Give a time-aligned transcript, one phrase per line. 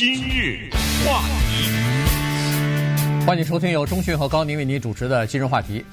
[0.00, 0.70] 今日
[1.04, 1.20] 话
[1.50, 5.84] 题，欢迎收听由钟讯和高宁为您主持的《今日话题》。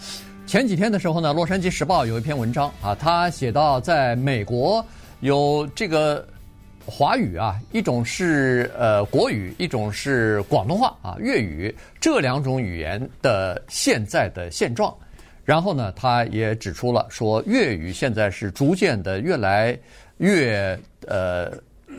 [0.49, 4.81] 前几天的时候呢，《洛杉矶时报》有一篇文章啊，他写到在美国
[5.19, 6.25] 有这个
[6.85, 14.95] 华语啊，一种是呃国语，一种是广东话啊粤语这两种语言的现在的现状。
[15.43, 19.77] 然后呢，他也指出了说，粤语现在是逐渐的越来
[20.19, 21.51] 越呃。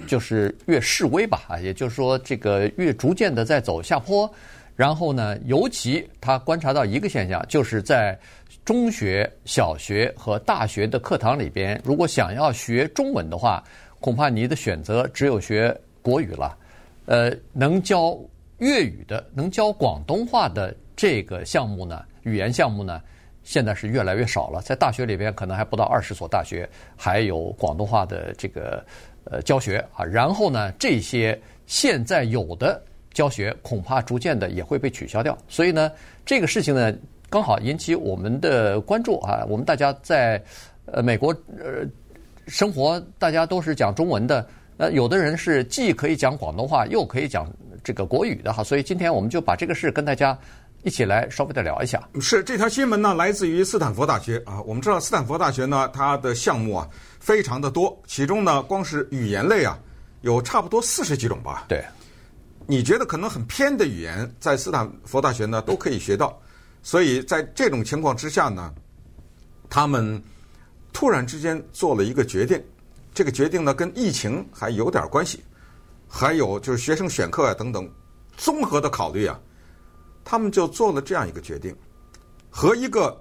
[0.07, 4.31] 就是越示威吧，啊，也就是说，这个越逐渐的在走下坡。
[4.77, 8.17] 然后呢，尤其他观察到一个现象，就是在
[8.65, 13.63] 中学、小学和大学的课堂里边，如果想要学中文的话，
[13.99, 16.57] 恐怕你的选择只有学国语了。
[17.07, 18.17] 呃，能教
[18.59, 23.01] 粤语的、能教广东话的这个项目呢，语言项目呢，
[23.49, 24.61] 现在是越来越少了。
[24.61, 28.85] 在大学里边，可能还不到二十所大学还有广东话的这个。
[29.31, 35.37] 呃，教学啊，然后呢，这些现在有的教学恐怕逐渐的也会被取消掉。
[35.49, 35.93] 所以呢，
[36.25, 36.91] 这个事情呢，
[37.29, 39.45] 刚好引起我们的关注啊。
[39.47, 40.43] 我们大家在
[40.87, 41.85] 呃美国呃
[42.47, 44.49] 生活，大家都是讲中文的。
[44.79, 47.53] 呃，有的人是既可以讲广东话，又可以讲
[47.85, 48.65] 这个国语的哈。
[48.65, 50.39] 所以今天我们就把这个事跟大家
[50.83, 52.09] 一起来稍微的聊一下。
[52.21, 54.61] 是这条新闻呢，来自于斯坦福大学啊。
[54.63, 56.89] 我们知道斯坦福大学呢，它的项目啊。
[57.21, 59.79] 非常的多，其中呢，光是语言类啊，
[60.23, 61.67] 有差不多四十几种吧。
[61.69, 61.85] 对，
[62.67, 66.41] 你觉得可能很偏的语言，在斯坦福大学呢都可以学到。
[66.81, 68.73] 所以在这种情况之下呢，
[69.69, 70.23] 他们
[70.93, 72.65] 突然之间做了一个决定，
[73.13, 75.43] 这个决定呢跟疫情还有点关系，
[76.09, 77.87] 还有就是学生选课啊等等
[78.37, 79.39] 综合的考虑啊，
[80.31, 81.75] 他们就做了这样一个决定，
[82.51, 83.19] 和一个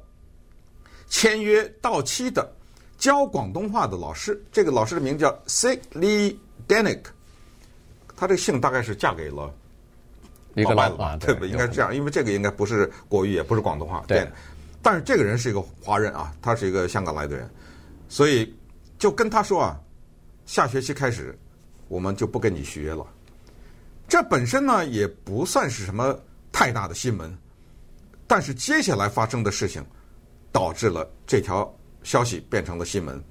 [1.08, 2.54] 签约到期的。
[2.98, 6.36] 教广东话的老师，这个老师的名字叫 Sigley
[6.68, 7.04] Danick，
[8.18, 9.54] 他这个姓大概是嫁给了
[10.56, 11.46] 一个老外，对不？
[11.46, 14.04] 应该是这样，因为这个应该不是国语，也不是广东话。
[14.06, 14.28] 对，
[14.82, 17.50] 但是这个人是一个华人啊，他是一个香港来的人，
[18.10, 18.54] 所以
[19.00, 19.80] 就跟他说啊，
[20.46, 21.40] 下学期开始
[21.88, 23.08] 我们就不跟你续约了。
[24.10, 26.20] 这本身呢也不算是什么
[26.58, 27.38] 太大的新闻，
[28.26, 29.86] 但是接下来发生的事情
[30.52, 31.72] 导致了这条。
[32.04, 33.22] 消息变成了新闻，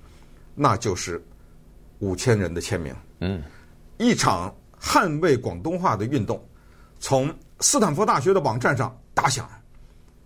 [0.55, 1.25] 那就是
[2.01, 2.95] 五千人的签名。
[3.21, 3.43] 嗯，
[3.97, 6.47] 一场捍卫广东话的运动
[7.01, 9.49] 从斯坦福大学的网站上打响。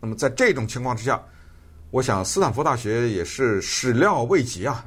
[0.01, 1.23] 那么在这种情况之下，
[1.91, 4.85] 我想斯坦福大学也是始料未及啊，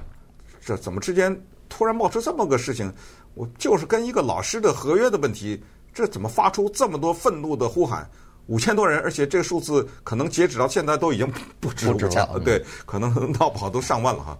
[0.59, 1.35] 这怎么之间
[1.69, 2.93] 突然冒出这么个事情？
[3.33, 8.09] 我就是跟一个老师的合约的问题，这怎么发出这么多愤怒的呼喊？
[8.47, 11.31] 五千多人，而且这个数字可能截止到现在都已经
[11.61, 14.37] 不止五千了，对，可能闹不好都上万了哈。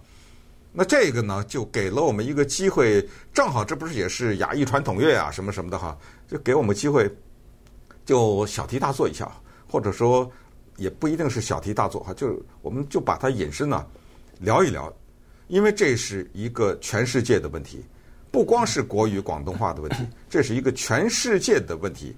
[0.72, 5.96] 那这个呢，就给了我们一个机会，正好这不是也是亚裔传统乐啊什么什么的哈，
[6.28, 7.10] 就给我们机会，
[8.04, 9.30] 就小题大做一下，
[9.66, 10.30] 或者说
[10.76, 13.86] 也不一定是小题大做哈，就我们就把它引申呢
[14.38, 14.92] 聊一聊，
[15.46, 17.82] 因为这是一个全世界的问题，
[18.34, 22.16] 不光是国语广东话的问题， 这是一个全世界的问题，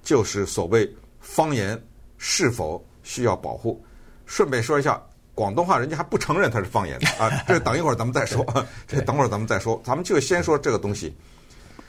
[0.00, 0.88] 就是所谓。
[1.18, 1.78] 方言
[2.16, 3.84] 是否需要保护？
[4.24, 5.02] 顺便说一下，
[5.34, 7.28] 广东话人家还不承认它是方言的啊。
[7.46, 8.42] 这等一会儿咱们再说，
[8.86, 9.78] 这等会儿咱们再说。
[9.84, 11.14] 咱们就先说这个东西。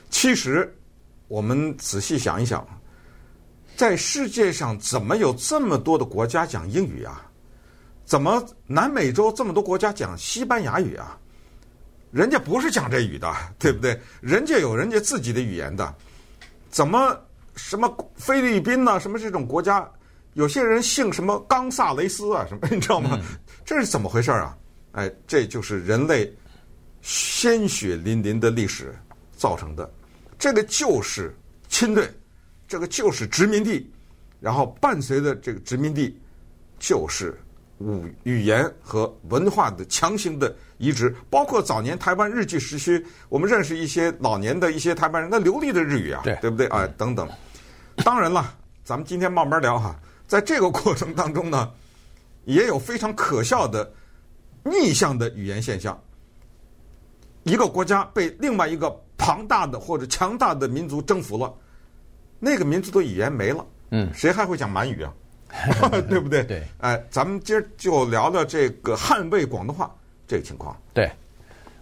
[0.09, 0.75] 其实
[1.29, 2.67] 我们仔细想一想，
[3.77, 7.25] 在世界上怎么有这么多的国家讲英语啊？
[8.03, 11.17] 怎么南美洲这么多国家讲西班牙语啊？
[12.11, 13.99] 人家不是讲这语的， 对不对？
[14.21, 15.95] 人家有人家自己的语言的，
[16.69, 17.17] 怎么？
[17.57, 19.87] 什么菲律宾呐，什么这种国家，
[20.35, 23.19] 有些人姓什么冈萨雷斯啊，什么 你知道吗？
[23.65, 24.57] 这是怎么回事啊？
[24.93, 26.33] 哎，这就是人类
[27.01, 28.97] 鲜血淋淋的历史
[29.35, 29.91] 造成的。
[30.39, 31.35] 这个就是
[31.67, 32.09] 侵略，
[32.69, 33.91] 这个就是殖民地，
[34.39, 36.17] 然后伴随着这个殖民地，
[36.79, 37.37] 就是
[37.79, 46.65] 语语言和文化的强行的移植，包括早年台湾日据时期，我们认识一些老年的一些台湾人，那流利的日语啊，对，对不对？
[46.67, 47.29] 哎，等等。
[48.03, 48.53] 当然了，
[48.83, 49.95] 咱们今天慢慢聊哈。
[50.25, 51.71] 在这个过程当中呢，
[52.45, 53.89] 也有非常可笑的
[54.63, 55.95] 逆向的语言现象。
[57.43, 61.53] 一个国家被另外一个庞大的或者强大的民族征服了，
[62.39, 65.13] 那个民族的语言没了，嗯，谁还会讲满语啊？
[66.09, 66.43] 对不对？
[66.43, 66.63] 对。
[66.79, 69.93] 哎，咱们今儿就聊聊这个捍卫广东话
[70.31, 70.73] 这个情况。
[70.93, 71.11] 对。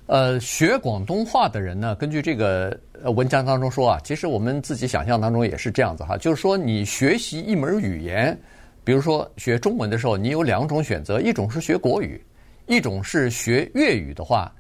[0.08, 2.76] 呃，学广东话的人呢，根据这个
[3.14, 8.36] 文章当中说啊，其实我们自己想象当中也是这样子哈，就是说你学习一门语言，
[8.84, 12.20] 比如说学中文的时候，你有两种选择，一种是学国语，
[12.66, 14.52] 一种是学粤语的话，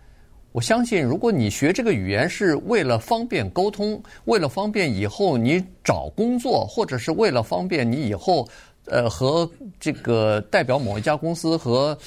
[0.51, 8.47] 我相信，如果你学这个语言是为了方便沟通，为了方便以后你找工作，或者是为了方便你以后。
[8.89, 9.49] 呃，和
[9.79, 11.97] 这个代表某一家公司和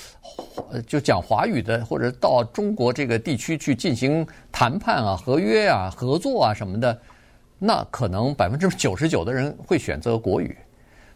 [0.87, 6.99] 就讲华语的，或者到中国这个地区去进行谈判啊、合约啊、合作啊什么的，
[7.59, 10.57] 那可能百分之九十九的人会选择国语。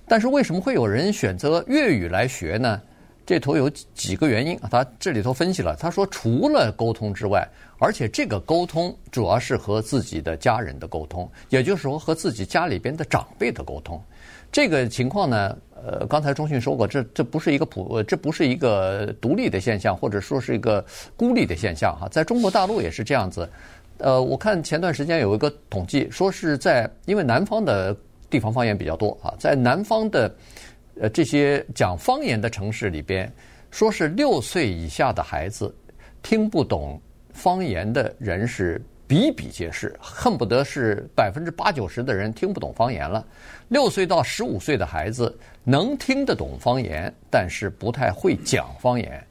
[0.06, 2.80] 但是为什么会有人选择粤语来学呢？
[3.26, 7.44] 这头有几个原因啊，他这里头分析了，他说除了沟通之外，
[7.80, 14.00] 而且这个沟通主要是和自己的家人的沟通，也就是说和自己家里边的长辈的沟通。
[14.56, 20.82] 这个情况呢，呃，刚才中迅说过，这这不是一个普，这不是一个独立的现象，或者说是一个
[21.14, 23.46] 孤立的现象哈，在中国大陆也是这样子。
[23.98, 27.94] 呃，我看前段时间有一个统计，说是在因为南方的
[28.30, 30.34] 地方方言比较多啊，在南方的
[31.02, 33.30] 呃这些讲方言的城市里边，
[33.70, 35.70] 说是六岁以下的孩子
[36.22, 36.98] 听不懂
[37.30, 38.80] 方言的人是。
[39.08, 43.24] 比比皆是，恨不得是百分之八九十的人听不懂方言了。
[43.68, 45.32] 六岁到十五岁的孩子
[45.62, 49.24] 能听得懂方言，但是不太会讲方言。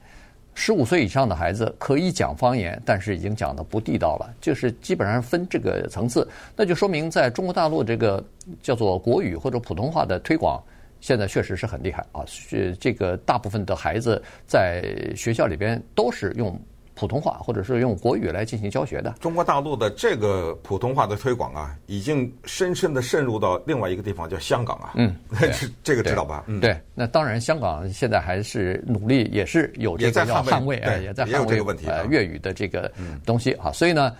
[0.54, 4.34] 十五岁以上的孩子可以讲方言，但是已经讲得不地道了。
[4.40, 6.26] 就是基本上分这个层次，
[6.56, 8.24] 那就说明在中国大陆这个
[8.62, 10.62] 叫做国语或者普通话的推广，
[11.02, 12.24] 现在确实是很厉害啊。
[12.26, 14.82] 是这个大部分的孩子在
[15.14, 16.58] 学校里边都是用。
[16.96, 19.14] 普通话，或者是用国语来进行教学的。
[19.20, 24.92] 中国大陆的这个普通话的推广啊，已经深深的渗入到另外一个地方，叫香港啊。
[24.96, 25.14] 嗯，
[25.84, 26.44] 这个知道吧？
[26.46, 26.74] 嗯，对。
[26.94, 32.90] 那当然，香港现在还是努力，也是有这个要捍卫，哎，也在捍卫这个问题，呃，粤语的这个
[33.26, 33.70] 东西啊。
[33.70, 34.16] 所以呢，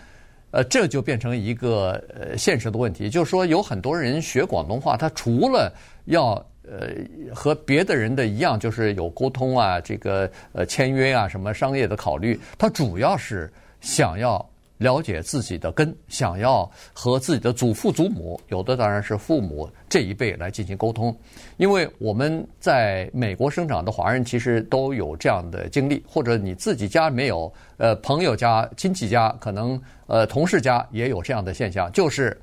[0.50, 5.72] 呃，这就变成一个呃现实的问题，就是说有很多人学广东话，他除了
[6.04, 6.46] 要。
[6.68, 13.48] 呃，和别的人的一样，就是有沟通啊，这个呃签约啊，什么商业的考虑，他主要是
[13.80, 14.44] 想要
[14.78, 21.16] 了解自己的根，想要和自己的祖父祖母，有的当然是父母这一辈来进行沟通。
[21.56, 32.36] 因为我们在美国生长的华人，其实都有这样的经历，或者你自己家没有，呃，朋友家、亲戚家，可能呃同事家也有这样的现象，就是。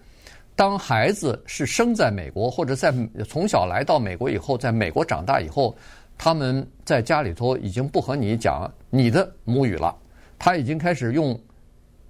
[0.55, 2.93] 当孩子是生在美国，或者在
[3.27, 5.75] 从小来到美国以后，在美国长大以后，
[6.17, 9.95] 他们在家里头已经不和你讲你的母语了，
[10.37, 11.39] 他已经开始用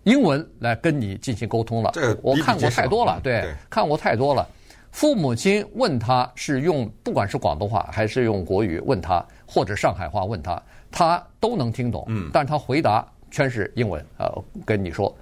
[0.03, 1.93] 英文来跟你进行沟通了。
[2.21, 4.47] 我看过太多了，对，看过太多了。
[4.91, 10.61] 父母亲问他是用不管是广东话还是用国语问他，或者上海话问他，
[10.91, 12.03] 他都能听懂。
[12.09, 14.29] 嗯，但他回答全是英文，呃，
[14.65, 15.15] 跟你说。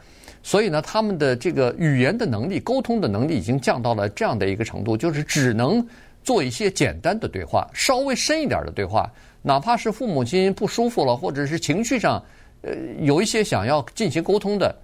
[0.44, 5.86] 所以呢，他们的这个语言的能力、沟通的能力已经降到了这样的一个程度，就是只能
[6.24, 9.08] 做一些简单的对话，稍微深一点的对话，
[9.44, 12.24] 哪怕是父母亲不舒服了，或者是情绪上，
[12.62, 14.76] 呃，有一些想要进行沟通的，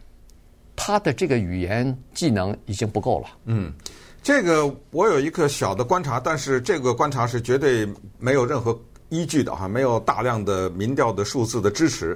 [0.75, 3.27] 他的这个语言技能已经不够了。
[3.45, 3.73] 嗯，
[4.21, 7.87] 这个我有一个小的观察，但是这个观察是绝对
[8.19, 12.15] 没有任何依据的哈，没有大量的民调的数字的支持。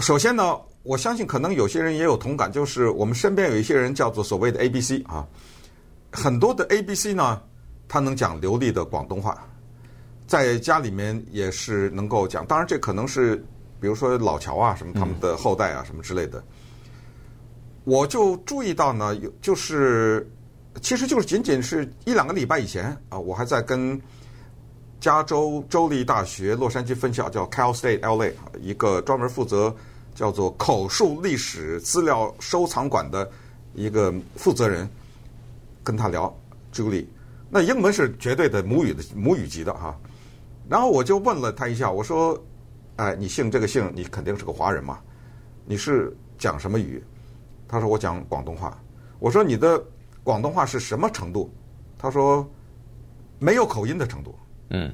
[0.00, 0.58] 首先呢。
[0.84, 5.26] 我相信可能有些人也有同感，就是我们身边有一些人叫做所谓的 A B C 啊，
[6.12, 7.40] 很多的 A B C 呢，
[7.88, 9.48] 他能讲流利的广东话，
[10.26, 12.44] 在家里面也是能够讲。
[12.44, 13.36] 当然，这可能是
[13.80, 16.44] 比如说老乔啊什么他们的后代啊什么之类的。
[17.84, 20.30] 我就注意到呢，有就是
[20.82, 23.98] 其实就是仅仅是一两个礼拜以前啊，我还在跟
[25.00, 29.74] 加州州立大学洛杉矶分校叫 Cal State LA 一个专门负责。
[30.14, 33.28] 叫做口述历史资料收藏馆的
[33.74, 34.88] 一个负责人，
[35.82, 36.34] 跟他聊
[36.72, 37.06] ，Julie，
[37.50, 39.98] 那英文是绝对的母语的母语级的哈。
[40.68, 42.40] 然后我就问了他一下，我说
[42.96, 44.98] ：“哎，你姓这个姓，你肯定是个华人嘛？
[45.66, 47.02] 你是讲什么语？”
[47.68, 48.80] 他说：“我讲广东话。”
[49.18, 49.82] 我说：“你的
[50.22, 51.52] 广东话是什么程度？”
[51.98, 52.48] 他说
[53.38, 54.34] ：“没有口音的程度。”
[54.70, 54.92] 嗯，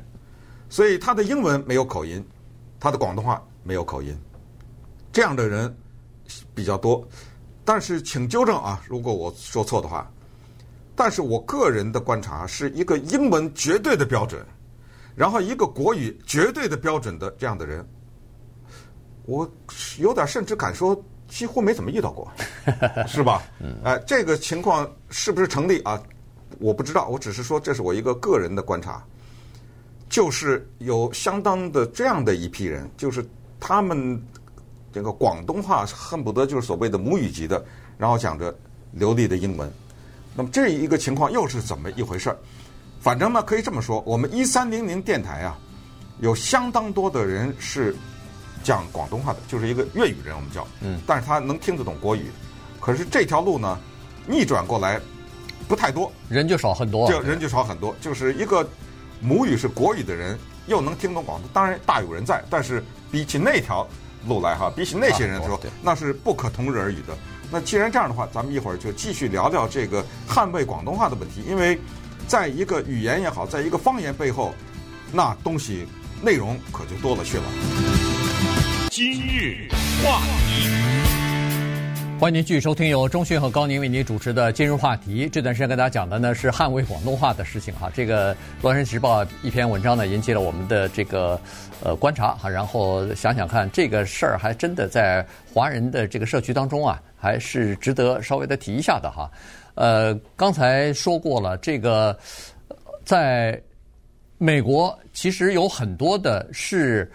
[0.69, 2.25] 所以他的英文没有口音，
[2.81, 4.17] 他的广东话没有口音。
[5.13, 5.75] 这样的人
[6.55, 7.07] 比较多，
[7.65, 10.11] 但是请纠正啊，如果我说错的话。
[10.97, 14.45] 但是我个人的观察是一个英文绝对的标准，
[15.17, 17.83] 然后一个国语绝对的标准的这样的人，
[19.25, 19.51] 我
[19.99, 22.31] 有点甚至敢说几乎没怎么遇到过，
[23.09, 23.43] 是吧？
[23.83, 26.03] 哎，这个情况是不是成立啊？
[26.59, 29.03] 我不知道，我只是说这是我一个个人的观察，
[30.11, 33.27] 就是有相当的这样的一批人，就是
[33.59, 34.23] 他们。
[34.93, 37.65] 这个广东话恨不得就是所谓的母语级的，
[37.97, 38.55] 然后讲着
[38.93, 39.73] 流利的英文。
[40.35, 42.37] 那么这一个情况又是怎么一回事儿？
[43.01, 45.59] 反正呢，可以这么说，我们一三零零电台啊，
[46.21, 47.97] 有相当多的人是
[48.63, 52.27] 讲广东话的，就是一个粤语人，我们叫，嗯，但是他能听得懂国语。
[52.79, 53.79] 可是这条路呢，
[54.27, 55.01] 逆转过来
[55.67, 58.69] 不太多，人就少很多，就人就少很多，就是一个
[59.21, 63.87] 母语是国语的人，又能听懂广东，当然大有人在，但是比起那条
[64.27, 67.17] 路来哈，比起那些人说，那是不可同日而语的。
[67.51, 71.79] 那既然这样的话，咱们一会儿就继续聊聊这个捍卫广东话的问题，因为
[72.29, 74.55] 在一个语言也好，在一个方言背后，
[75.13, 75.87] 那东西
[76.23, 77.45] 内容可就多了去了。
[78.91, 79.69] 今日
[80.05, 80.90] 话题。
[82.21, 85.27] 欢迎您继续收听由钟迅和高宁为您主持的《今日话题》。
[85.31, 87.91] 这段时间跟大家讲的呢是捍卫广东话的事情哈。
[87.95, 91.41] 这个《洛杉矶时报》一篇文章呢引起了我们的这个
[91.83, 92.47] 呃观察哈。
[92.47, 99.31] 然后想想看，这个事儿还真的在华人的这个社区当中啊，还是值得稍微的提一下的哈。
[99.75, 102.15] 呃，刚才说过了，这个
[103.03, 103.59] 在
[104.37, 107.11] 美国其实有很多的是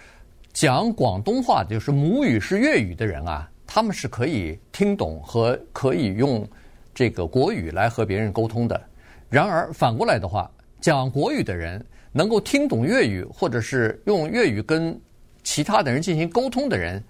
[0.51, 3.47] 讲广东话，就是母语是粤语的人啊。
[3.75, 6.47] 他们是可以听懂和可以用
[6.93, 8.81] 这个国语来和别人沟通的。
[9.29, 14.97] 然而反过来的话，讲国语的人能够听懂粤语，或者是用粤语跟
[15.43, 17.03] 其他的人进行沟通的人，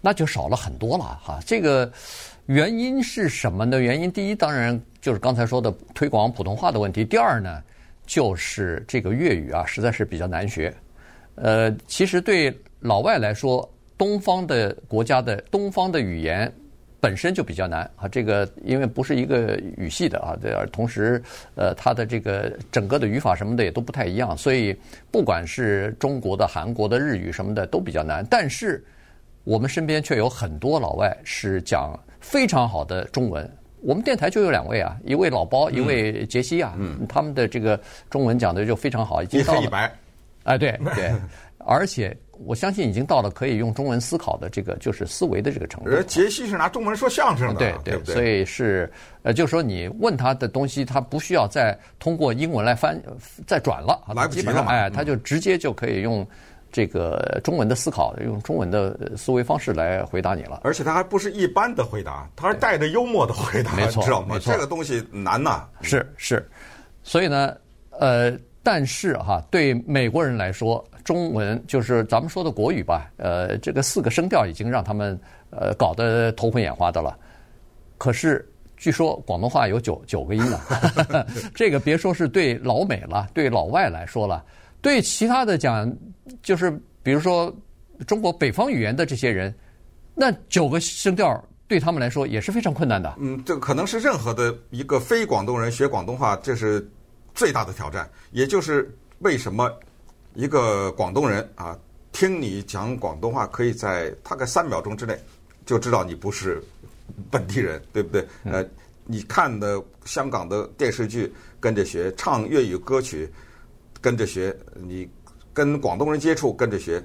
[0.00, 1.38] 那就少了很多了哈。
[1.44, 1.92] 这个
[2.46, 3.78] 原因是什么呢？
[3.78, 7.04] 原因第一当然就是刚才说的推广普通话的问题。
[7.04, 7.62] 第二呢，
[8.06, 10.74] 就是这个粤语啊，实在是比较难学。
[11.34, 13.70] 呃，其实对老外来说。
[13.98, 16.52] 东方的国家的东方的语言
[16.98, 21.22] 本身就比较难啊，这个因为不是一个语系的啊，而同时
[21.54, 24.74] 呃，它的这个整个的语法什么的也都不太一样，所以
[25.10, 28.26] 不管是中国的、韩国的日语什么的都比较难。
[28.28, 28.84] 但是
[29.44, 33.48] 我们身边却有很多老外是讲非常好的中文，
[33.82, 37.78] 我们电台就有两位啊，一位老包，一位杰西啊，嗯，他们的这个
[38.10, 39.92] 中文讲的就非常好，已经到了，一黑一白，
[40.44, 41.12] 哎，对对，
[41.58, 42.16] 而且。
[42.44, 45.90] 我相信已经到了可以用中文思考的这个就是思维的这个程度。
[45.90, 48.90] 而杰西是拿中文说相声的，对对，对对，所以是
[49.22, 53.00] 呃，就是说你问他的东西，他不需要再通过英文来翻
[53.46, 56.26] 再转了，来不及了，哎，他就直接就可以用
[56.70, 60.60] 这个中文的思考，用中文的思维方式来回答你了。
[60.62, 64.34] 而且他还不是一般的回答，他是带着幽默的回答，没错，知道吗？
[64.34, 65.66] 没错，这个东西难呐。
[65.80, 66.46] 是是，
[67.02, 67.56] 所以呢，
[67.98, 70.84] 呃，但是哈，对美国人来说。
[71.06, 75.16] 中文就是咱们说的国语吧，呃，这个四个声调已经让他们
[75.50, 77.16] 呃搞得头昏眼花的了。
[77.96, 78.44] 可是
[78.76, 80.60] 据说广东话有九九个音呢，
[81.54, 84.44] 这个别说是对老美了，对老外来说了，
[84.82, 85.96] 对其他的讲，
[86.42, 86.72] 就是
[87.04, 87.54] 比如说
[88.04, 89.54] 中国北方语言的这些人，
[90.12, 93.14] 那九个声调对他们来说也是非常困难的。
[93.20, 96.84] 嗯，这可能是任何的一个非广东人学广东话，这是
[97.32, 99.70] 最大的挑战，也就是为什么。
[100.36, 101.74] 一个广东人啊，
[102.12, 105.18] 听你讲广东话，可以在大概三秒钟之内
[105.64, 106.62] 就知道你不是
[107.30, 108.28] 本地人，对不对？
[108.44, 108.62] 呃，
[109.06, 113.32] 你看的香港的电视剧跟着学，唱粤语歌曲
[113.98, 115.08] 跟着学，你
[115.54, 117.02] 跟广东人接触跟着学，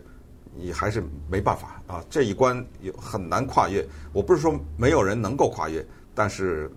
[0.54, 3.88] 你还是没办法啊，这一关有很难跨越。
[4.12, 6.70] 我不是说没有人能够跨越，但是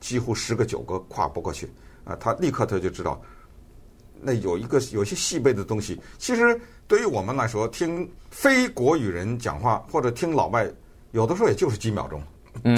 [0.00, 1.70] 几乎十个九个跨不过去
[2.04, 3.22] 啊，他立刻他就知道。
[4.24, 10.66] 那有一个有些细微的东西，其实对于我们来说，听非国语人讲话或者听老外，
[11.12, 12.22] 有的时候也就是几秒钟，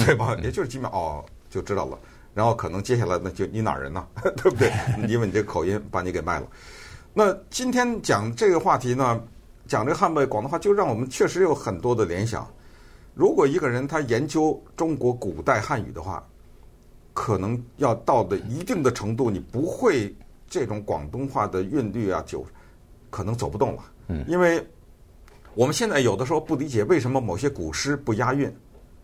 [0.05, 0.35] 对吧？
[0.43, 1.97] 也就是几秒哦，就知道了。
[2.33, 4.05] 然后可能接下来那就你哪儿人呢？
[4.35, 4.71] 对不对？
[5.07, 6.47] 因为你这口音把你给卖了。
[7.13, 9.19] 那今天讲这个话题呢，
[9.67, 12.47] 讲这个捍卫广东话，就让我们确实有很多的联想。
[13.15, 16.23] 如果一个人他研究中国古代汉语的话，
[17.13, 20.15] 可能要到的一定的程度，你不会。
[20.49, 22.45] 这种广东话的韵律啊，就
[23.09, 23.83] 可能走不动了。
[24.07, 24.65] 嗯，因为
[25.53, 28.53] 我们现在有的时候不理解为什么某些古诗不押韵。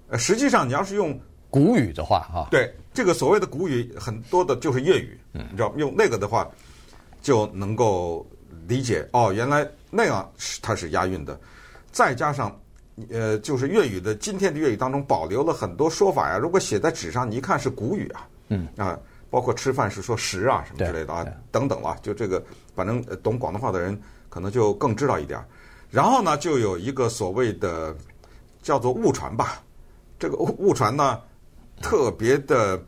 [0.09, 1.19] 呃，实际上你要是用
[1.49, 5.19] 古语的话，哈，对这个所谓的古语，很多的就是粤语。
[5.33, 6.49] 嗯，你知道用那个的话
[7.21, 8.25] 就能够
[8.67, 9.07] 理解。
[9.13, 11.39] 哦，原来那样是它是押韵的。
[11.91, 12.57] 再加上
[13.09, 16.37] 呃，就是粤语的今天的粤语当中保留了很多说法呀。
[16.37, 18.27] 如果写在纸上，你一看是古语啊。
[18.49, 18.99] 嗯啊。
[19.33, 22.39] 包括吃饭是说食啊什么之类的啊，等等啊，就这个，
[22.75, 23.99] 反正懂广东话的人
[24.29, 25.43] 可能就更知道一点。
[25.89, 27.95] 然后呢，就有一个所谓的
[28.61, 29.63] 叫做误传吧，
[30.19, 31.19] 这个误误传呢
[31.81, 32.79] 特别的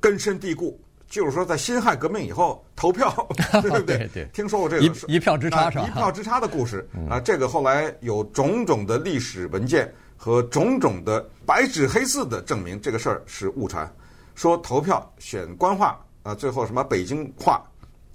[0.00, 0.76] 根深蒂固，
[1.08, 3.14] 就是说在辛亥革命以后投票，
[3.62, 4.10] 对不对？
[4.12, 5.86] 对，听说过这个一一票之差是吧？
[5.86, 13.88] 一票之差的故事啊，这个后来有种种的历史文件和种种的白纸黑字的证明，这个事儿是误传。
[14.34, 17.62] 说投票选官话啊，最后什么北京话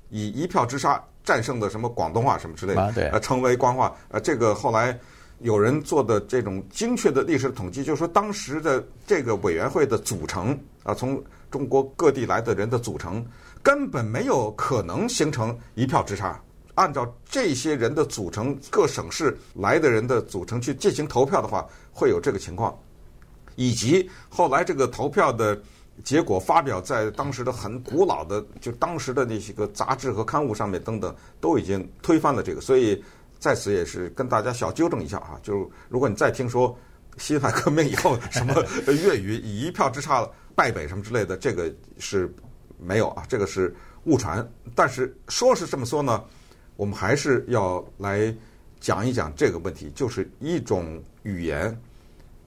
[0.09, 3.95] 以一票之差战胜的什么广东话什么之类的，啊，对，成为官话。
[4.09, 4.97] 呃，这个后来
[5.39, 11.21] 有人做的这种精确的历史统计，就是说当时的这个委员会的组成啊，从
[11.51, 13.25] 中国各地来的人的组成，
[13.61, 16.41] 根本没有可能形成一票之差。
[16.75, 22.77] 按照这些人的组成，各省市来的人的组成去进行投票的话，会有这个情况。
[23.55, 25.59] 以及后来这个投票的
[26.03, 32.61] 结果发表在当时的很古老的，就当时的那些个杂志和刊物上面等等，都已经推翻了这个。
[32.61, 33.03] 所以
[33.39, 36.77] 在此也是跟大家小纠正一下啊，就如果你再听说
[37.17, 38.53] 辛亥革命以后什么
[38.87, 42.33] 粤语以一票之差败北什么之类的，这个是
[42.79, 43.75] 没有啊，这个是
[44.05, 44.47] 误传。
[44.75, 46.23] 但是说是这么说呢，
[46.75, 48.33] 我们还是要来
[48.79, 51.75] 讲一讲这个问题，就是一种语言。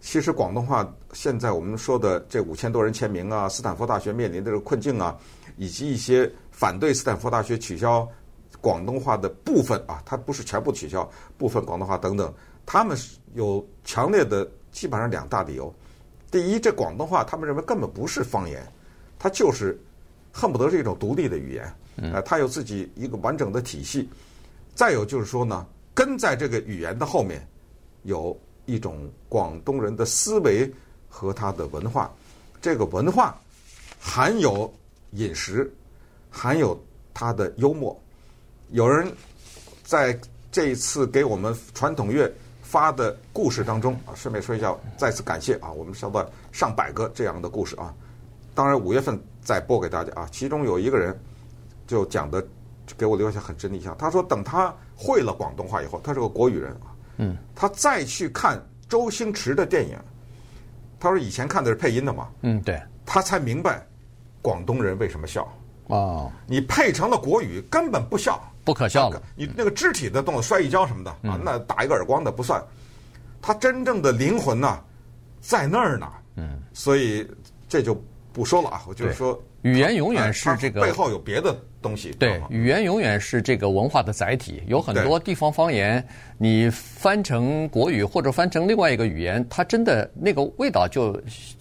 [0.01, 5.15] 其实广东话现在我们说的这五千多人签名啊，斯坦福大学面临的这个困境啊，
[5.59, 8.09] 以及一些反对斯坦福大学取消
[8.63, 12.33] 广东话的部分啊，它不是全部取消，部分广东话等等，
[12.65, 15.73] 他们是有强烈的基本上两大理由。
[16.31, 18.67] 第一，这广东话他们认为根本不是方言，
[19.19, 19.79] 它就是
[20.33, 24.09] 恨不得是一种独立的语言，呃，它有自己一个完整的体系。
[24.75, 27.47] 再有就是说呢，跟在这个语言的后面
[28.05, 28.35] 有。
[28.71, 30.73] 一种广东人的思维
[31.09, 32.09] 和他的文化，
[32.61, 33.37] 这个文化
[33.99, 34.73] 含有
[35.13, 35.73] 饮食，
[36.31, 36.81] 含有
[37.13, 38.01] 他的幽默。
[38.71, 39.13] 有人
[39.83, 40.17] 在
[40.53, 47.93] 这一次给我们传统乐发的故事当中啊，顺便说一下，再次感谢啊，我们收到上百个这样的故事啊。
[48.55, 50.29] 当然五月份再播给大家啊。
[50.31, 51.19] 其中有一个人
[51.89, 52.47] 就讲的，
[52.97, 53.97] 给我留下很深的印象。
[53.99, 56.77] 他说，等他会了广东话以后，他是个国语人。
[57.21, 59.97] 嗯，他再去看周星驰的电影，
[60.99, 63.87] 他说以前看的是配音的嘛，嗯，对，他才明白
[64.43, 65.47] 广东人为什么笑。
[65.89, 69.23] 哦，你配成了国语根本不笑，不可笑了。
[69.35, 72.63] 你那个肢体的动作，摔一跤什么的啊，那打一个耳光的不算。
[73.43, 74.81] 他真正的灵魂呢，
[75.41, 76.09] 在那儿呢。
[76.37, 77.29] 嗯，所以
[77.69, 78.01] 这就
[78.33, 79.41] 不说了啊，我就是说。
[79.63, 82.13] 语言永远是这个背后有别的东西。
[82.13, 84.63] 对，语言永远是这个文化的载体。
[84.67, 86.03] 有很多地方方言，
[86.39, 91.15] 你翻成国语或者翻成另外一个语言，它真的那个味道就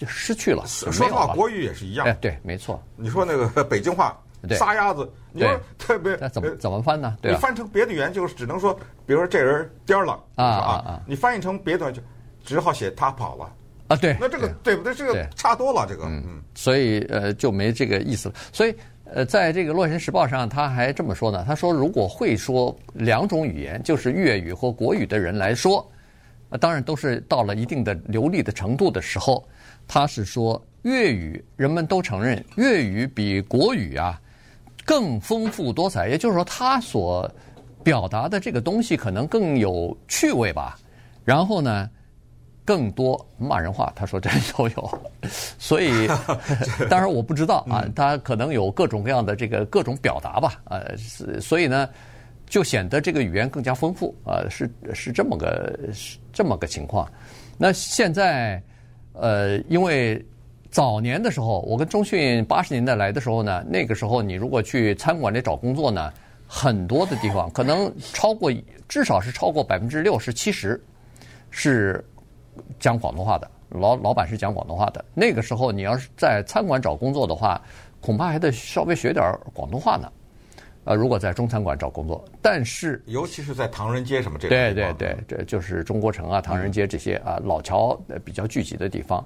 [0.07, 0.63] 失去了。
[0.65, 2.07] 说实话，国语也是一样。
[2.07, 2.81] 哎，对，没错。
[2.95, 4.17] 你说那个 北京话，
[4.51, 7.17] 撒丫子，你说特别，那怎么怎么翻呢？
[7.21, 8.73] 对，你翻成别的语言，就是只能说，
[9.05, 12.01] 比如说这人颠了啊啊，你翻译成别的就
[12.45, 13.53] 只好写他跑了。
[13.89, 14.93] 啊，对，那这个对不对？
[14.93, 18.35] 这个差多了，这个，嗯，所以呃就没这个意思了。
[18.53, 21.43] 所以呃，在这个《洛神时报》上，他还这么说呢。
[21.47, 25.79] 他说，如果会说两种语言，就是粤语和国语的人来说，
[26.49, 29.43] 啊，当然都是到了一定的流利的程度的时候，
[29.87, 34.21] 他是说粤语，人们都承认粤语比国语啊
[34.85, 36.07] 更丰富多彩。
[36.07, 37.27] 也就是说，他所
[37.83, 40.77] 表达的这个东西可能更有趣味吧。
[41.25, 41.89] 然后呢，
[42.69, 45.01] 更多骂人话，他说这都有，
[45.57, 46.07] 所以
[46.87, 50.95] 当然我不知道啊，他可能有各种各样的这个各种表达吧，呃，
[51.41, 51.89] 所以呢，
[52.45, 57.11] 就显得这个语言更加丰富啊，是是这么个是这么个情况。
[57.57, 58.61] 那现在
[59.13, 60.23] 呃，因为
[60.69, 66.13] 早年的时候，我跟中迅八十年代来的时候呢，那个时候你如果去餐馆里找工作呢，
[66.45, 68.53] 很多的地方可能超过
[68.87, 70.79] 至少是超过百分之六十七十
[71.49, 72.05] 是。
[72.79, 75.03] 讲广东话的老老板是讲广东话的。
[75.13, 77.61] 那个时候，你要是在餐馆找工作的话，
[78.01, 80.11] 恐怕还得稍微学点广东话呢。
[80.85, 89.23] 呃，如果在中餐馆找工作，但是尤其是在唐人街什么这对对对，这就是中国城啊、唐人街这些啊老桥比较聚集的地方。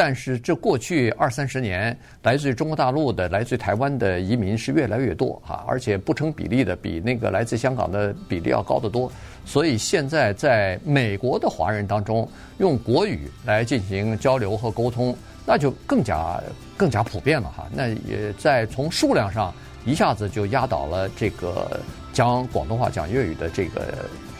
[0.00, 9.10] 但是这过去二三十年，来自于中国大陆的、来自于台湾的移民是越来越多哈，而且不成比例的，比那个来自香港的比例要高得多。
[9.44, 16.40] 所以现在在美国的华人当中，用国语来进行交流和沟通，那就更加
[16.76, 17.66] 更加普遍了哈。
[17.74, 19.52] 那也在从数量上
[19.84, 21.80] 一下子就压倒了这个
[22.12, 23.82] 讲广东话、讲粤语的这个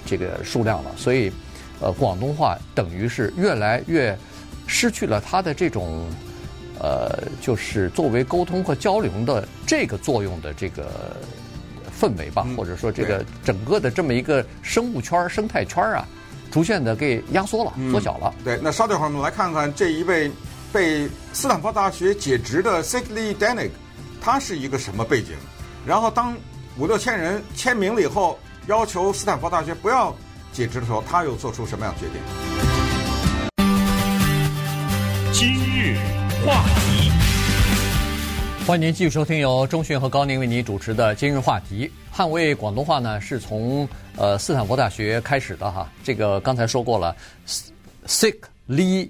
[0.07, 0.93] 这个数量了。
[0.97, 1.33] 所以，
[1.81, 4.17] 呃，广东话等于是越来越。
[4.67, 6.07] 失去了它的这种，
[6.79, 11.17] 呃，就是作为沟通和交流的这个作用的这个
[11.99, 16.07] 氛围吧，或者说这个整个的这么一个生物圈、生态圈啊，
[16.51, 18.35] 逐渐的给压缩了、缩小了。
[18.45, 20.31] 对，那稍等会儿我们来看看这一位
[20.73, 23.71] 被斯坦福大学解职的 Sidney Danick，
[24.21, 25.35] 他是一个什么背景？
[25.87, 26.37] 然后当
[26.77, 30.15] 五六千人签名了以后，要求斯坦福大学不要
[30.53, 32.68] 解职的时候，他又做出什么样的决定？
[36.45, 37.11] 话题，
[38.67, 41.91] 欢迎您继续收听由钟迅和高宁为您主持的今日话题。
[42.15, 45.91] 捍卫广东话呢，是从呃斯坦福大学开始的哈。
[46.03, 47.15] 这个刚才说过了
[48.07, 48.37] ，Sick
[48.69, 49.09] Lee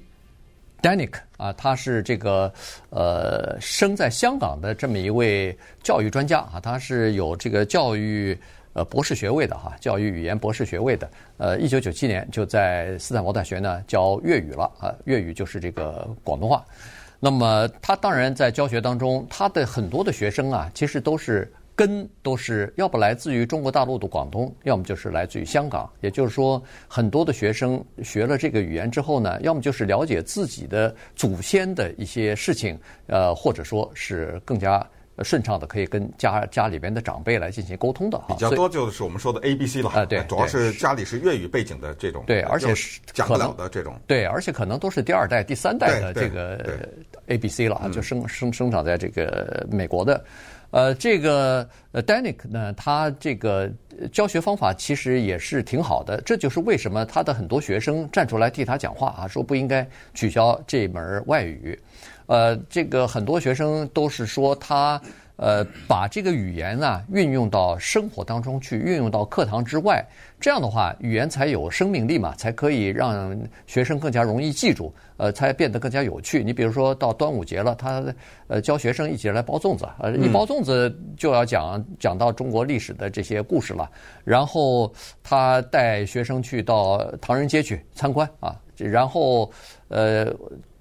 [0.82, 2.52] Danick 啊，他是这个
[2.90, 8.38] 呃生在香港的这么一位教育专家啊，他是有这个教育
[8.78, 11.10] 呃博士学位的哈，教育语言博士学位的。
[11.36, 16.64] 呃，一九九七年就在斯坦福大学呢教粤语了啊，粤语就是这个广东话。
[17.18, 25.90] 那么他当然在教学当中，他的很多的学生啊，其实都是根都是要不来自于中国大陆的广东，要么就是来自于香港。
[26.00, 34.88] 也就是说，很多的学生学了这个语言之后呢，要么就是了解自己的祖先的一些事情，呃，或者说是更加。
[35.24, 46.88] 顺畅的可以跟家家里边的长辈来进行沟通的哈，比较多就是我们说的 A B C 了啊，对，主要是家里是粤语背景的这种，对，而且是讲不了的这种，对，而且可能都是第二代、第三代的这个
[47.26, 50.24] A B C 了啊，就生生生长在这个美国的，
[50.70, 53.70] 呃，这个呃 Danick 呢，他这个
[54.12, 61.78] 教学方法其实也是挺好的，这就是为什么他的很多学生站出来替他讲话啊，说不应该取消这门外语。
[62.26, 65.00] 呃，这个很多学生都是说他
[65.38, 70.04] 呃把这个语言啊运用到生活当中去，运用到课堂之外，
[70.40, 76.42] 这样的话语言才有生命力嘛，才可以让学生更加容易记住，呃，才变得更加有趣。
[76.42, 78.04] 你比如说到端午节了，他
[78.48, 83.88] 呃教学生一起来包粽子，呃，一包粽子就要讲讲到中国历史的这些故事了，
[84.24, 89.50] 然后他带学生去到唐人街去参观啊，然后
[89.88, 90.34] 呃。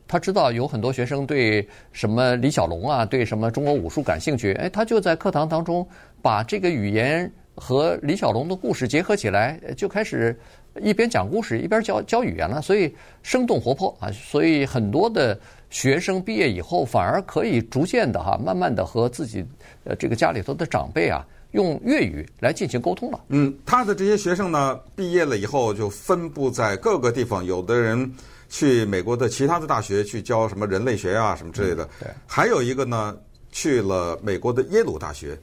[0.07, 5.85] 他知道有很多学生对什么李小龙啊，对什么中国武术感兴趣，哎，他就在课堂当中
[6.21, 10.37] 把这个语言和李小龙的故事结合起来，就开始
[10.79, 15.37] 一边讲故事一边教教语言了，所以生动活泼啊，所以很多的
[15.69, 19.45] 学生毕业以后反而可以逐渐的哈，慢慢的和自己
[19.83, 23.19] 呃这个家里头的长辈啊用粤语来进行沟通了。
[23.27, 28.09] 嗯，他的这些学生呢，毕业了以后就分布在各个地方，有的人。
[28.49, 33.17] 去美国的其他的大学去教什么人类学啊什么之类的，对，还有一个呢，
[33.51, 35.37] 去了美国的耶鲁大学，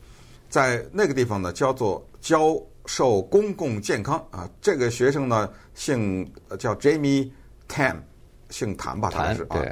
[0.48, 4.48] 在那个地方呢叫做教授公共健康啊。
[4.60, 7.30] 这个学生呢姓叫 Jamie
[7.68, 7.96] Tam，
[8.48, 9.62] 姓谭吧，他是啊，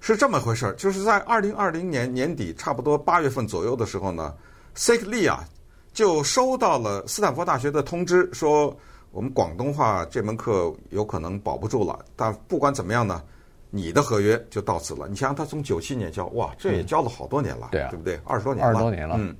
[0.00, 0.72] 是这么回事儿。
[0.74, 4.34] 就是在二零二零年年底，差不多八月份左右的时候呢
[4.76, 5.44] ，Sick Lee 啊
[5.92, 8.76] 就收到了斯坦福大学的通知说。
[9.12, 13.20] 我们广东话这门课有可能保不住了，但不管怎么样呢，
[13.68, 15.08] 你的合约就到此了。
[15.08, 18.20] 你想想，他从九七年教，哇，这也教了好多年了，对啊，对不对？
[18.24, 19.34] 二十多年了，二十多年了，嗯。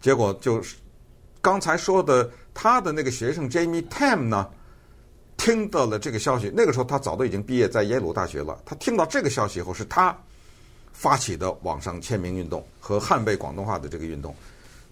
[0.00, 0.76] 结果就是
[1.42, 4.48] 刚才说的，他的那个学生 Jamie Tam 呢，
[5.36, 8.58] 听到了这个消息，那个时候他早都已经毕业在耶鲁大学了。
[8.64, 10.16] 他听到这个消息以后，是他
[10.92, 14.34] 发起的网上签名运动和捍卫广东话的这个运动。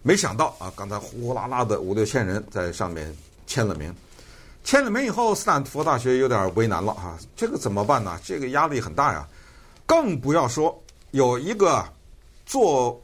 [0.03, 3.17] 没想到啊，刚才呼呼啦啦的五六千人在上面。
[3.47, 3.95] 签了名，
[4.65, 8.19] 签了名以后，斯坦福大学有点为难了啊，这个怎么办呢？
[8.25, 9.27] 这个压力很大呀，
[9.87, 10.77] 更不要说
[11.13, 11.85] 有一个
[12.45, 13.01] 做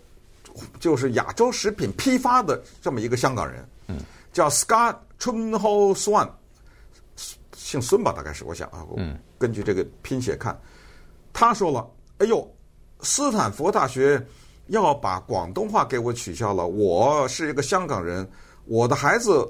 [0.80, 4.00] 就是亚洲食品批发的这么一个香港人，嗯，
[4.32, 6.28] 叫 Scott Chunho Swan，
[7.54, 10.60] 姓孙吧，大概是我想啊，嗯，根据这个拼写看，
[11.32, 12.52] 他说了，哎呦，
[13.00, 14.20] 斯坦福大学
[14.66, 18.28] 要把广东话给我取消了，我是一个香港人，
[18.64, 19.48] 我的孩子。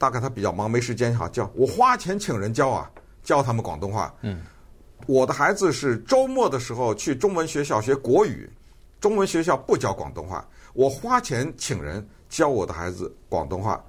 [0.00, 1.52] 大概他比较忙，没时间哈教。
[1.54, 2.90] 我花钱请人教啊，
[3.22, 4.14] 教他们广东话。
[4.22, 4.40] 嗯，
[5.06, 8.48] 我的孩子是周末的时候去中文学校学国语，
[8.98, 10.42] 中文学校不教广东话。
[10.72, 13.84] 我花钱请人教我的孩子广东话，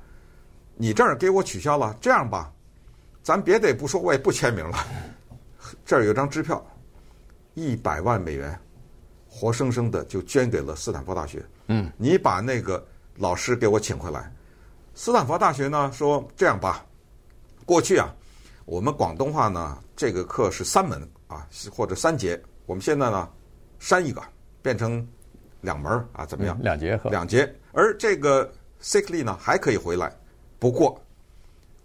[0.76, 1.96] 你这儿给我取消了。
[2.02, 2.52] 这样吧，
[3.24, 4.86] 咱别的也不说，我也不签名了。
[5.86, 6.62] 这儿有张支票，
[7.54, 8.60] 一百万美元，
[9.30, 11.42] 活生生的就捐给了斯坦福大学。
[11.68, 14.30] 嗯，你把那个老师给我请回来。
[14.94, 16.86] 斯坦福大学呢说，这样吧，
[17.66, 18.14] 过去啊，
[18.66, 23.30] 我们广东话呢这个课是三门啊，或者三节，我们现在呢
[23.80, 24.22] 删一个，
[24.62, 25.08] 变成
[25.62, 26.58] 两门啊，怎么样？
[26.60, 27.10] 嗯、两节课。
[27.10, 28.52] 两节，而这个
[28.82, 30.14] Sic Lee 呢还可以回来，
[30.60, 31.02] 不过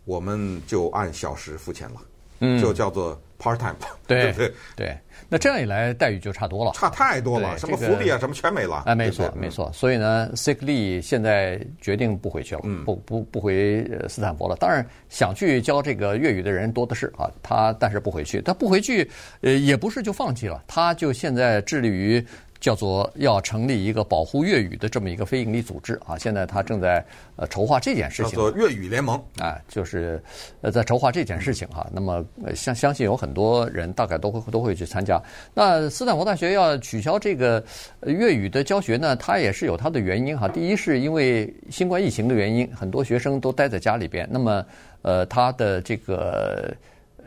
[0.04, 2.00] 我们就按小时付钱了，
[2.40, 3.74] 嗯，就叫做 part time，
[4.06, 4.52] 对，对？
[4.76, 4.96] 对。
[5.28, 8.84] 那这样一来，待遇就差多了，差太多了，什么福利啊，什么全没了。
[8.86, 9.68] 哎，没错，没错。
[9.72, 14.54] 所以呢，sick Lee 现在决定不回去了，不不不回斯坦福了。
[14.56, 17.28] 当然，想去教这个粤语的人多的是啊。
[17.42, 22.24] 他但是不回去，他不回去，呃，也不是就放弃了，他就现在致力于
[22.60, 27.04] 叫做要成立一个保护粤语的这么一个非营利组织啊，现在他正在
[27.36, 28.32] 呃筹划这件事情。
[28.32, 30.22] 叫做粤语联盟啊，就是
[30.60, 31.90] 呃在筹划这件事情哈、啊。
[31.92, 35.20] 那么相相信有很多人大概都会都会去参加。
[35.54, 37.62] 那斯坦福大学要取消这个
[38.06, 40.48] 粤语的教学呢，它也是有它的原因哈。
[40.48, 44.64] 第一是因为新冠疫情的原因，很多学生都待在家里边，那么
[45.02, 46.74] 呃他的这个。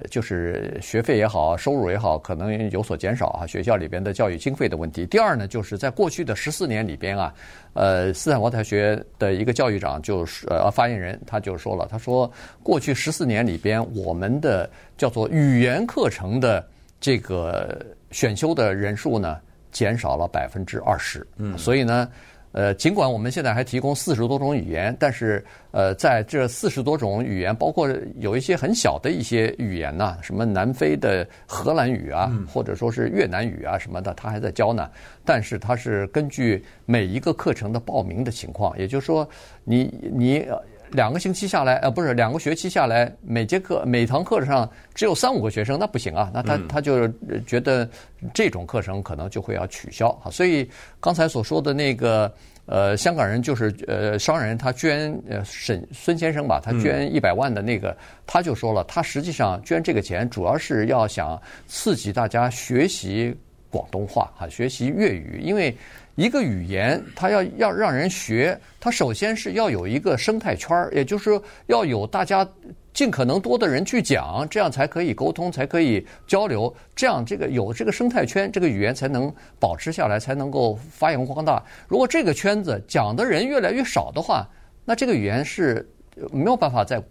[0.09, 3.45] 就是学费也好，收入也好，可能有所减少啊。
[3.45, 5.05] 学校里边的教育经费的问题。
[5.05, 7.33] 第二呢，就是在过去的十四年里边啊，
[7.73, 12.31] 呃，斯坦福大学的一个教育长就是呃发言人，他就说了，他说
[12.61, 16.65] 过去十四年里边，我们的叫做语言课程的
[16.99, 19.37] 这个选修的人数呢，
[19.71, 21.25] 减少了百分之二十。
[21.37, 22.09] 嗯，所以呢。
[22.51, 34.89] 呃，尽管我们现在还提供四十多种语言，但是呃，在这四十多种语言，包括有一些很小的一些语言呐，什么南非的荷兰语啊，或者说是越南语啊什么的，他还在教呢。
[35.23, 39.27] 但是他是根据每一个课程的报名的情况，也就是说
[39.63, 40.45] 你，你你。
[40.91, 47.07] 两个星期下来，呃，不是两个学期下来，每节课每堂课上只有三五个学生，那不行啊，那他他就
[47.45, 47.87] 觉得
[48.33, 50.31] 这种课程可能就会要取消啊。
[50.31, 52.33] 所以刚才所说的那个
[52.65, 63.35] 呃，香港人就是呃商人，他捐呃沈孙先生吧，他捐一百万的那个，他就说了，他实际上捐这个钱主要是要想刺激大家学习
[63.69, 65.75] 广东话哈，学习粤语，因为。
[66.15, 72.47] 一个语言，它要要让人学，它首先是要有一个生态圈儿，也就是说要有大家
[72.93, 81.63] 尽可能多的人去讲，这样才可以沟通，才可以交流，这样这个有这个生态圈，这个语言才能保持下来，才能够发扬光大。
[81.87, 84.45] 如果这个圈子讲的人越来越少的话，
[84.83, 85.87] 那这个语言是
[86.33, 87.01] 没有办法再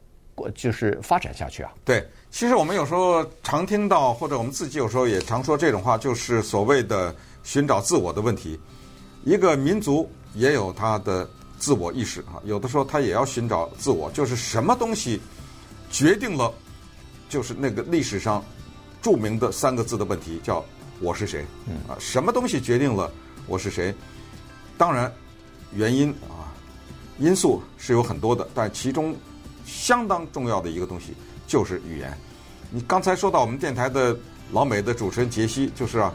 [0.55, 1.73] 就是发展下去啊。
[1.85, 8.61] 对，其实我们有时候常听到，或者我们自己有时候也常说这种话，就是所谓的寻找自我的问题。
[9.29, 15.21] 一个民族也有他的自我意识啊，有的时候他也要寻找自我，就是什么东西
[15.91, 16.51] 决定了，
[17.29, 18.43] 就是那个历史上
[19.03, 20.65] 著名的三个字的问题，叫
[21.03, 21.45] “我是谁”。
[21.87, 23.13] 啊，什么东西决定了
[23.47, 23.95] 我是谁？
[24.79, 25.13] 当然，
[25.75, 26.49] 原因啊，
[27.19, 29.15] 因素是有很多的，但其中
[29.67, 31.13] 相当重要的一个东西
[31.47, 32.17] 就是语言。
[32.71, 34.19] 你刚才说到我们电台的
[34.53, 36.11] 老美的主持人杰西，就是啊，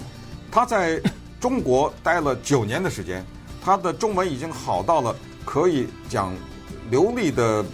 [0.51, 0.99] 他在。
[1.43, 3.21] 中国待了九年的时间，
[3.61, 6.33] 他的中文已经好到了可以讲
[6.89, 7.65] 流利的，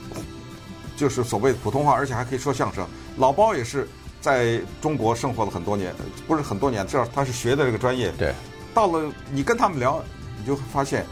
[0.98, 2.84] 就是所谓普通话，而且还可以说相声。
[3.16, 3.88] 老包也是
[4.20, 5.94] 在中国生活了很多年，
[6.28, 8.12] 不是很多年，至少他是学的这个专业。
[8.18, 8.34] 对，
[8.74, 10.04] 到了你跟他们聊，
[10.40, 11.06] 你就会发现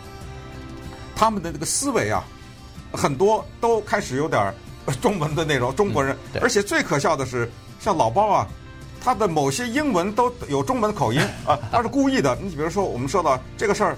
[1.15, 2.23] 他们的这个思维啊，
[2.91, 4.51] 很多都开始有点
[4.99, 6.17] 中文的内容，中国人。
[6.33, 7.47] 嗯、而且最可笑的是，
[7.79, 8.47] 像老包啊。
[9.03, 12.35] 他的某些英文都有中文口音啊，他是故意的。
[12.41, 13.97] 你比如说，我们说到这个事儿，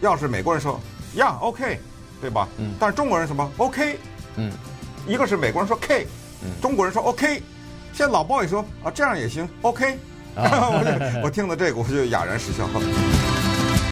[0.00, 0.80] 要是美国人说
[1.14, 1.78] 呀，OK，
[2.20, 2.48] 对吧？
[2.58, 2.74] 嗯。
[2.78, 3.98] 但是中国人什么 OK？
[4.36, 4.52] 嗯。
[5.06, 6.06] 一个是美国人说 K，
[6.42, 7.42] 嗯，中国人说 OK。
[7.92, 9.98] 现在老包也说啊，这样也行，OK。
[10.34, 12.68] 啊、 我我听了这个，我就哑然失笑。